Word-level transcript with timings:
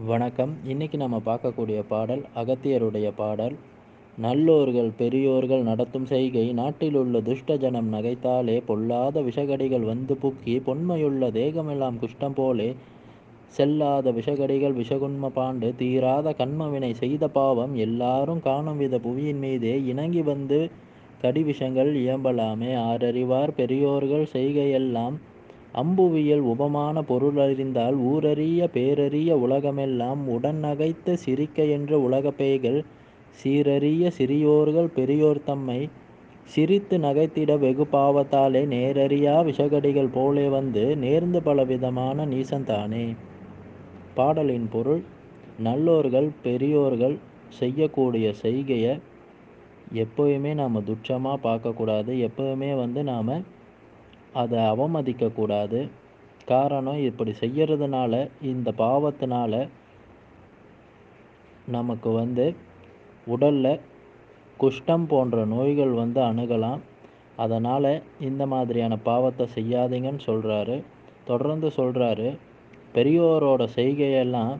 வணக்கம். 0.00 0.52
இன்னைக்கு 0.64 0.98
நம்ம 0.98 1.16
பார்க்கக்கூடிய 1.24 1.82
பாடல் 1.88 2.20
அகத்தியருடைய 2.34 3.08
பாடல். 3.16 3.56
நல்லோர்கள் 4.18 4.88
பெரியோர்கள் 4.96 5.62
நடத்தும் 5.62 6.06
செய்கை 6.06 6.52
நாட்டிலுள்ள 6.52 7.20
துஷ்ட 7.20 7.56
ஜனம் 7.56 7.92
நகைத்தாலே 7.92 8.62
பொல்லாத 8.66 9.20
விஷகடிகள் 9.20 9.80
வந்து 9.80 10.14
புக்கி 10.14 10.54
பொன்மையுள்ள 10.64 11.28
தேகமெல்லாம் 11.30 11.98
குஷ்டம் 12.04 12.32
போலே 12.34 12.74
செல்லாத 13.58 14.12
விஷகடிகள் 14.12 14.72
விஷகுன்ம 14.72 15.30
பாண்டு 15.34 15.74
தீராத 15.76 16.34
கண்மவினை 16.38 16.92
செய்த 16.92 17.28
பாவம் 17.28 17.74
எல்லாரும் 17.74 18.40
காணும் 18.40 18.76
வித 18.76 18.98
புவியின் 18.98 19.42
மீதே 19.44 19.84
இணங்கி 19.84 20.22
வந்து 20.22 20.70
கடிவிஷங்கள் 21.22 21.92
இயம்பலாமே. 21.94 22.72
ஆரறிவார் 22.88 23.52
பெரியோர்கள் 23.56 24.26
செய்கையெல்லாம் 24.32 25.18
அம்புவியல் 25.74 26.44
உபமான 26.44 27.02
பொருளறிந்தால் 27.02 27.96
ஊரறிய 28.08 28.68
பேரறிய 28.72 29.30
உலகமெல்லாம் 29.38 30.26
உடன் 30.26 30.60
நகைத்த 30.64 31.14
சிரிக்க 31.16 31.64
என்ற 31.76 31.98
உலகப் 31.98 32.36
பேய்கள் 32.36 32.80
சீரறிய 33.38 34.10
சிறியோர்கள் 34.10 34.90
பெரியோர் 34.90 35.44
தம்மை 35.44 35.80
சிரித்து 36.50 36.96
நகைத்திட 36.98 37.50
வெகு 37.58 37.84
பாவத்தாலே 37.92 38.62
நேரறியா 38.66 39.34
விஷகடிகள் 39.44 40.10
போலே 40.12 40.48
வந்து 40.48 40.82
நேர்ந்து 40.96 41.40
பலவிதமான 41.42 42.26
நீசந்தானே. 42.26 43.06
பாடலின் 44.16 44.68
பொருள் 44.68 45.02
நல்லோர்கள் 45.58 46.28
பெரியோர்கள் 46.42 47.16
செய்யக்கூடிய 47.52 48.32
செய்கையை 48.42 48.94
எப்போயுமே 49.94 50.52
நாம் 50.54 50.86
துச்சமாக 50.86 51.42
பார்க்கக்கூடாது. 51.42 52.12
எப்பவுமே 52.28 52.70
வந்து 52.76 53.02
நாம் 53.04 53.32
அதை 54.32 54.58
அவமதிக்கக்கூடாது. 54.72 55.80
காரணம் 56.46 57.00
இப்படி 57.04 57.32
செய்யறதுனால 57.40 58.12
இந்த 58.42 58.68
பாவத்தினால 58.78 59.68
நமக்கு 61.66 62.10
வந்து 62.10 62.46
உடலில் 63.26 63.82
குஷ்டம் 64.60 65.04
போன்ற 65.06 65.44
நோய்கள் 65.44 65.92
வந்து 65.92 66.20
அணுகலாம். 66.20 66.80
அதனால் 67.36 67.92
இந்த 68.20 68.42
மாதிரியான 68.46 68.96
பாவத்தை 68.96 69.46
செய்யாதீங்கன்னு 69.54 70.26
சொல்கிறாரு 70.26 70.76
தொடர்ந்து 71.24 71.68
சொல்கிறாரு 71.76 72.28
பெரியோரோட 72.94 73.62
செய்கையெல்லாம் 73.76 74.54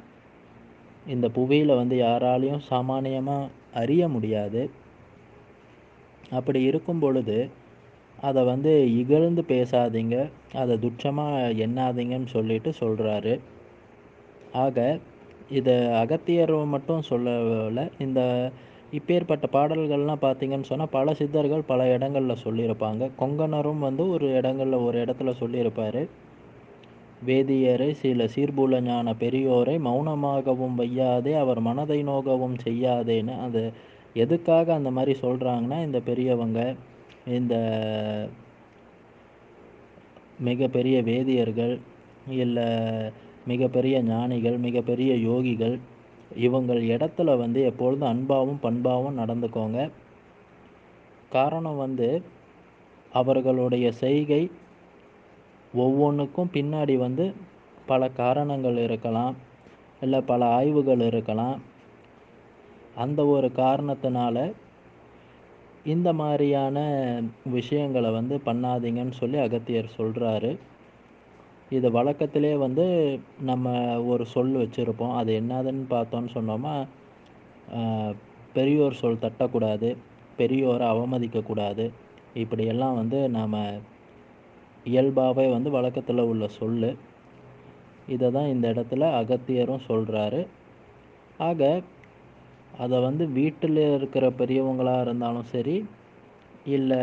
இந்த 1.07 1.29
புவியில் 1.29 1.79
வந்து 1.81 1.97
யாராலையும் 1.97 2.63
சாமானியமாக 2.71 3.51
அறிய 3.75 4.03
முடியாது. 4.09 4.63
அப்படி 6.31 6.63
இருக்கும் 6.63 6.99
பொழுது 6.99 7.39
அதை 8.19 8.45
வந்து 8.45 8.73
இகழ்ந்து 9.01 9.43
பேசாதீங்க. 9.49 10.17
அதை 10.55 10.75
துச்சமாக 10.77 11.55
எண்ணாதீங்கன்னு 11.67 12.31
சொல்லிட்டு 12.37 12.73
சொல்கிறாரு 12.81 13.35
ஆக 14.65 14.99
இதை 15.51 15.75
அகத்தியர் 16.03 16.53
மட்டும் 16.75 17.03
சொல்லலை 17.11 17.85
இந்த 17.99 18.21
இப்பேற்பட்ட 18.93 19.47
பாடல்கள்லாம் 19.53 20.25
பார்த்தீங்கன்னு 20.25 20.69
சொன்னால் 20.71 20.95
பல 20.97 21.15
சித்தர்கள் 21.15 21.63
பல 21.63 21.83
இடங்களில் 21.93 22.43
சொல்லியிருப்பாங்க. 22.45 23.03
கொங்கனரும் 23.21 23.79
வந்து 23.79 24.05
ஒரு 24.09 24.27
இடங்களில் 24.39 24.85
ஒரு 24.87 24.97
இடத்துல 25.05 25.33
சொல்லியிருப்பார். 25.39 26.03
வேதியரை 27.27 27.89
சில 27.93 28.25
சீர்புல 28.35 28.81
ஞான 28.83 29.15
பெரியோரை 29.21 29.75
மௌனமாகவும் 29.89 30.79
வையாதே 30.81 31.33
அவர் 31.43 31.61
மனதை 31.61 31.99
நோகவும் 32.05 32.57
செய்யாதேன்னு 32.65 33.35
அது 33.39 33.63
எதுக்காக 34.15 34.75
அந்த 34.75 34.91
மாதிரி 34.91 35.13
சொல்கிறாங்கன்னா 35.21 35.79
இந்த 35.85 36.01
பெரியவங்க 36.01 36.61
இந்த 37.27 37.55
மிகப்பெரிய 40.39 41.03
வேதியர்கள் 41.03 41.81
இல்லை 42.29 42.67
மிகப்பெரிய 43.47 44.03
ஞானிகள் 44.03 44.59
மிகப்பெரிய 44.59 45.15
யோகிகள் 45.15 45.79
இவங்கள் 46.37 46.83
இடத்துல 46.83 47.37
வந்து 47.37 47.63
எப்பொழுதும் 47.63 48.09
அன்பாகவும் 48.09 48.63
பண்பாகவும் 48.63 49.19
நடந்துக்கோங்க. 49.19 49.91
காரணம் 51.31 51.77
வந்து 51.77 52.23
அவர்களுடைய 53.13 53.93
செய்கை 53.93 54.51
ஒவ்வொன்றுக்கும் 55.75 56.51
பின்னாடி 56.53 56.97
வந்து 56.97 57.35
பல 57.87 58.09
காரணங்கள் 58.09 58.77
இருக்கலாம் 58.77 59.37
இல்லை 60.01 60.21
பல 60.21 60.45
ஆய்வுகள் 60.47 61.01
இருக்கலாம். 61.01 61.63
அந்த 62.95 63.27
ஒரு 63.27 63.53
காரணத்தினால 63.57 64.53
இந்த 65.85 66.09
மாதிரியான 66.13 66.79
விஷயங்களை 67.45 68.11
வந்து 68.11 68.35
பண்ணாதீங்கன்னு 68.47 69.17
சொல்லி 69.21 69.39
அகத்தியர் 69.39 69.97
சொல்கிறாரு 69.97 70.51
இது 71.71 71.89
வழக்கத்திலே 71.91 72.59
வந்து 72.59 72.85
நம்ம 73.41 73.73
ஒரு 74.07 74.25
சொல் 74.27 74.55
வச்சுருப்போம். 74.57 75.15
அது 75.17 75.31
என்னதுன்னு 75.41 75.85
பார்த்தோன்னு 75.91 76.31
சொன்னோமா 76.35 76.75
பெரியோர் 78.53 79.01
சொல் 79.01 79.23
தட்டக்கூடாது 79.23 79.97
பெரியோரை 80.39 80.87
அவமதிக்கக்கூடாது. 80.95 81.91
இப்படியெல்லாம் 82.35 82.95
வந்து 82.95 83.19
நாம் 83.29 83.57
இயல்பாகவே 84.85 85.51
வந்து 85.51 85.71
வழக்கத்தில் 85.71 86.29
உள்ள 86.31 86.49
சொல் 86.49 86.97
இதை 88.07 88.29
தான் 88.31 88.47
இந்த 88.47 88.67
இடத்துல 88.75 89.09
அகத்தியரும் 89.21 89.87
சொல்கிறாரு 89.89 90.47
ஆக 91.39 91.83
அதை 92.79 93.01
வந்து 93.01 93.29
வீட்டில் 93.29 93.97
இருக்கிற 93.97 94.31
பெரியவங்களாக 94.31 95.01
இருந்தாலும் 95.01 95.45
சரி 95.45 95.85
இல்லை 96.65 97.01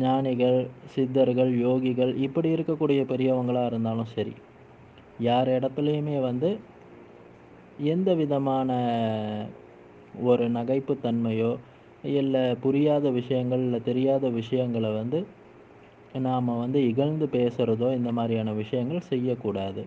ஞானிகள் 0.00 0.66
சித்தர்கள் 0.94 1.52
யோகிகள் 1.60 2.14
இப்படி 2.16 2.48
இருக்கக்கூடிய 2.48 3.06
பெரியவங்களாக 3.06 3.66
இருந்தாலும் 3.66 4.04
சரி 4.04 4.34
யார் 5.18 5.48
இடத்துலையுமே 5.48 6.20
வந்து 6.20 6.58
எந்த 7.78 8.14
விதமான 8.14 8.70
ஒரு 10.22 10.48
நகைப்புத்தன்மையோ 10.48 11.58
இல்லை 12.02 12.54
புரியாத 12.56 13.10
விஷயங்கள் 13.10 13.60
இல்லை 13.60 13.80
தெரியாத 13.82 14.28
விஷயங்களை 14.28 14.90
வந்து 14.90 15.26
நாம் 16.20 16.44
வந்து 16.44 16.88
இகழ்ந்து 16.88 17.26
பேசுகிறதோ 17.26 17.94
இந்த 17.94 18.12
மாதிரியான 18.12 18.52
விஷயங்கள் 18.52 19.00
செய்யக்கூடாது. 19.00 19.84